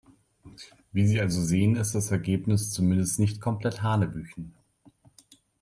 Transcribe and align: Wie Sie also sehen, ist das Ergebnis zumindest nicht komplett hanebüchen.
Wie 0.93 1.05
Sie 1.05 1.21
also 1.21 1.43
sehen, 1.43 1.75
ist 1.75 1.93
das 1.93 2.09
Ergebnis 2.09 2.71
zumindest 2.71 3.19
nicht 3.19 3.39
komplett 3.39 3.83
hanebüchen. 3.83 4.55